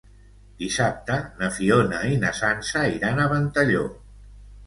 [0.61, 3.85] Dissabte na Fiona i na Sança iran a Ventalló.